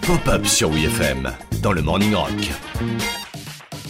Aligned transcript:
Pop-up 0.00 0.46
sur 0.46 0.70
WFM 0.70 1.30
dans 1.60 1.72
le 1.72 1.82
Morning 1.82 2.14
Rock. 2.14 3.17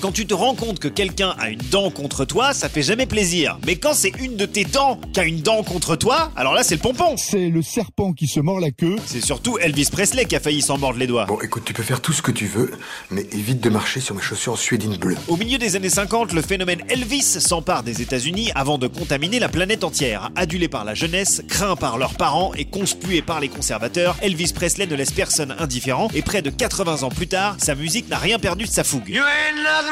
Quand 0.00 0.12
tu 0.12 0.26
te 0.26 0.34
rends 0.34 0.54
compte 0.54 0.78
que 0.78 0.86
quelqu'un 0.86 1.34
a 1.40 1.48
une 1.48 1.60
dent 1.72 1.90
contre 1.90 2.24
toi, 2.24 2.52
ça 2.52 2.68
fait 2.68 2.82
jamais 2.82 3.06
plaisir. 3.06 3.58
Mais 3.66 3.74
quand 3.74 3.94
c'est 3.94 4.12
une 4.20 4.36
de 4.36 4.46
tes 4.46 4.62
dents 4.62 5.00
qui 5.12 5.18
a 5.18 5.24
une 5.24 5.40
dent 5.40 5.64
contre 5.64 5.96
toi, 5.96 6.30
alors 6.36 6.54
là 6.54 6.62
c'est 6.62 6.76
le 6.76 6.80
pompon. 6.80 7.16
C'est 7.16 7.48
le 7.48 7.62
serpent 7.62 8.12
qui 8.12 8.28
se 8.28 8.38
mord 8.38 8.60
la 8.60 8.70
queue. 8.70 8.94
C'est 9.06 9.20
surtout 9.20 9.58
Elvis 9.58 9.88
Presley 9.90 10.26
qui 10.26 10.36
a 10.36 10.40
failli 10.40 10.62
s'en 10.62 10.78
mordre 10.78 11.00
les 11.00 11.08
doigts. 11.08 11.24
Bon, 11.24 11.40
écoute, 11.40 11.64
tu 11.64 11.72
peux 11.72 11.82
faire 11.82 12.00
tout 12.00 12.12
ce 12.12 12.22
que 12.22 12.30
tu 12.30 12.46
veux, 12.46 12.70
mais 13.10 13.26
évite 13.32 13.60
de 13.60 13.70
marcher 13.70 13.98
sur 13.98 14.14
mes 14.14 14.22
chaussures 14.22 14.52
en 14.52 14.56
suédine 14.56 14.96
bleue. 14.96 15.16
Au 15.26 15.36
milieu 15.36 15.58
des 15.58 15.74
années 15.74 15.88
50, 15.88 16.32
le 16.32 16.42
phénomène 16.42 16.82
Elvis 16.88 17.40
s'empare 17.40 17.82
des 17.82 18.00
États-Unis 18.00 18.52
avant 18.54 18.78
de 18.78 18.86
contaminer 18.86 19.40
la 19.40 19.48
planète 19.48 19.82
entière. 19.82 20.30
Adulé 20.36 20.68
par 20.68 20.84
la 20.84 20.94
jeunesse, 20.94 21.42
craint 21.48 21.74
par 21.74 21.98
leurs 21.98 22.14
parents 22.14 22.52
et 22.54 22.66
conspué 22.66 23.20
par 23.20 23.40
les 23.40 23.48
conservateurs, 23.48 24.16
Elvis 24.22 24.52
Presley 24.54 24.86
ne 24.86 24.94
laisse 24.94 25.10
personne 25.10 25.56
indifférent 25.58 26.08
et 26.14 26.22
près 26.22 26.40
de 26.40 26.50
80 26.50 27.02
ans 27.02 27.10
plus 27.10 27.26
tard, 27.26 27.56
sa 27.58 27.74
musique 27.74 28.08
n'a 28.08 28.18
rien 28.18 28.38
perdu 28.38 28.64
de 28.64 28.70
sa 28.70 28.84
fougue. 28.84 29.08
You 29.08 29.24
ain't 29.24 29.87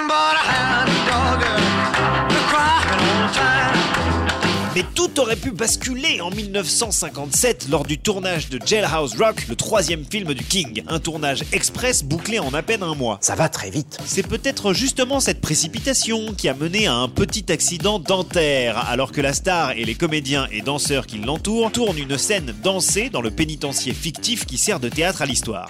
Mais 4.76 4.84
tout 4.94 5.20
aurait 5.20 5.36
pu 5.36 5.52
basculer 5.52 6.20
en 6.20 6.28
1957 6.28 7.68
lors 7.70 7.86
du 7.86 7.96
tournage 7.96 8.50
de 8.50 8.60
Jailhouse 8.62 9.16
Rock, 9.18 9.46
le 9.48 9.56
troisième 9.56 10.04
film 10.04 10.34
du 10.34 10.44
King. 10.44 10.82
Un 10.86 10.98
tournage 10.98 11.44
express 11.52 12.04
bouclé 12.04 12.38
en 12.40 12.52
à 12.52 12.60
peine 12.60 12.82
un 12.82 12.94
mois. 12.94 13.16
Ça 13.22 13.34
va 13.34 13.48
très 13.48 13.70
vite. 13.70 13.96
C'est 14.04 14.26
peut-être 14.26 14.74
justement 14.74 15.18
cette 15.18 15.40
précipitation 15.40 16.34
qui 16.34 16.50
a 16.50 16.54
mené 16.54 16.88
à 16.88 16.92
un 16.92 17.08
petit 17.08 17.50
accident 17.50 17.98
dentaire, 17.98 18.86
alors 18.90 19.12
que 19.12 19.22
la 19.22 19.32
star 19.32 19.70
et 19.70 19.86
les 19.86 19.94
comédiens 19.94 20.46
et 20.52 20.60
danseurs 20.60 21.06
qui 21.06 21.20
l'entourent 21.20 21.72
tournent 21.72 21.96
une 21.96 22.18
scène 22.18 22.54
dansée 22.62 23.08
dans 23.08 23.22
le 23.22 23.30
pénitencier 23.30 23.94
fictif 23.94 24.44
qui 24.44 24.58
sert 24.58 24.78
de 24.78 24.90
théâtre 24.90 25.22
à 25.22 25.26
l'histoire. 25.26 25.68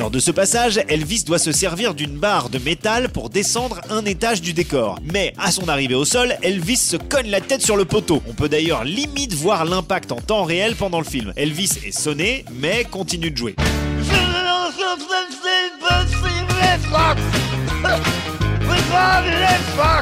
Lors 0.00 0.10
de 0.10 0.18
ce 0.18 0.30
passage, 0.30 0.80
Elvis 0.88 1.24
doit 1.24 1.38
se 1.38 1.52
servir 1.52 1.92
d'une 1.92 2.16
barre 2.16 2.48
de 2.48 2.58
métal 2.58 3.10
pour 3.10 3.28
descendre 3.28 3.82
un 3.90 4.02
étage 4.06 4.40
du 4.40 4.54
décor. 4.54 4.98
Mais 5.04 5.34
à 5.36 5.50
son 5.50 5.68
arrivée 5.68 5.94
au 5.94 6.06
sol, 6.06 6.34
Elvis 6.40 6.78
se 6.78 6.96
cogne 6.96 7.28
la 7.28 7.42
tête 7.42 7.60
sur 7.60 7.76
le 7.76 7.84
poteau. 7.84 8.22
On 8.26 8.32
peut 8.32 8.48
d'ailleurs 8.48 8.84
limite 8.84 9.34
voir 9.34 9.66
l'impact 9.66 10.10
en 10.10 10.16
temps 10.16 10.44
réel 10.44 10.74
pendant 10.74 11.00
le 11.00 11.04
film. 11.04 11.34
Elvis 11.36 11.72
est 11.84 11.92
sonné, 11.92 12.46
mais 12.50 12.84
continue 12.84 13.30
de 13.30 13.36
jouer. 13.36 13.56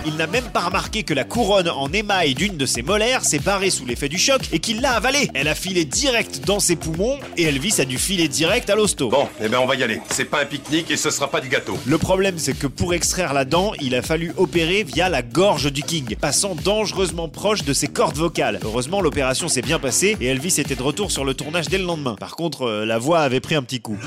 Il 0.06 0.16
n'a 0.16 0.26
même 0.26 0.50
pas 0.52 0.60
remarqué 0.60 1.02
que 1.02 1.12
la 1.14 1.24
couronne 1.24 1.68
en 1.68 1.92
émail 1.92 2.34
d'une 2.34 2.56
de 2.56 2.66
ses 2.66 2.82
molaires 2.82 3.24
s'est 3.24 3.38
barrée 3.38 3.70
sous 3.70 3.84
l'effet 3.84 4.08
du 4.08 4.18
choc 4.18 4.40
et 4.52 4.58
qu'il 4.58 4.80
l'a 4.80 4.92
avalée. 4.92 5.28
Elle 5.34 5.48
a 5.48 5.54
filé 5.54 5.84
direct 5.84 6.40
dans 6.46 6.60
ses 6.60 6.76
poumons 6.76 7.18
et 7.36 7.44
Elvis 7.44 7.74
a 7.78 7.84
dû 7.84 7.98
filer 7.98 8.26
direct 8.26 8.70
à 8.70 8.74
l'hosto. 8.74 9.10
Bon, 9.10 9.28
eh 9.40 9.48
ben 9.48 9.58
on 9.58 9.66
va 9.66 9.74
y 9.74 9.82
aller. 9.82 10.00
C'est 10.10 10.24
pas 10.24 10.40
un 10.42 10.46
pique-nique 10.46 10.90
et 10.90 10.96
ce 10.96 11.10
sera 11.10 11.30
pas 11.30 11.40
du 11.40 11.48
gâteau. 11.48 11.78
Le 11.84 11.98
problème, 11.98 12.38
c'est 12.38 12.58
que 12.58 12.66
pour 12.66 12.94
extraire 12.94 13.34
la 13.34 13.44
dent, 13.44 13.72
il 13.80 13.94
a 13.94 14.02
fallu 14.02 14.32
opérer 14.36 14.82
via 14.82 15.08
la 15.08 15.22
gorge 15.22 15.70
du 15.72 15.82
King, 15.82 16.16
passant 16.16 16.54
dangereusement 16.54 17.28
proche 17.28 17.64
de 17.64 17.72
ses 17.72 17.88
cordes 17.88 18.16
vocales. 18.16 18.60
Heureusement, 18.64 19.00
l'opération 19.00 19.48
s'est 19.48 19.62
bien 19.62 19.78
passée 19.78 20.16
et 20.20 20.26
Elvis 20.26 20.54
était 20.58 20.74
de 20.74 20.82
retour 20.82 21.10
sur 21.10 21.24
le 21.24 21.34
tournage 21.34 21.68
dès 21.68 21.78
le 21.78 21.84
lendemain. 21.84 22.16
Par 22.18 22.34
contre, 22.34 22.62
euh, 22.62 22.86
la 22.86 22.98
voix 22.98 23.20
avait 23.20 23.40
pris 23.40 23.54
un 23.54 23.62
petit 23.62 23.80
coup. 23.80 23.98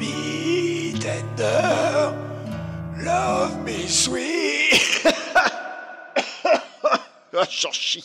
Me 0.00 0.92
tender, 0.98 2.16
love 3.06 3.64
me 3.64 3.86
sweet. 3.86 5.04
Ah, 7.38 7.44
chie. 7.44 8.02